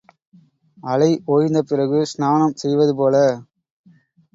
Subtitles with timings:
[0.83, 3.15] அலை ஓய்ந்த பிறகு ஸ்நானம் செய்வது போல.